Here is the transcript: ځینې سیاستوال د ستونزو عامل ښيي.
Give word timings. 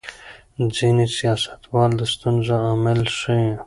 ځینې 0.75 1.05
سیاستوال 1.17 1.91
د 1.99 2.01
ستونزو 2.13 2.51
عامل 2.65 3.01
ښيي. 3.19 3.51